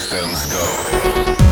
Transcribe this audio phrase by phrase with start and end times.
[0.00, 1.49] Distance Go.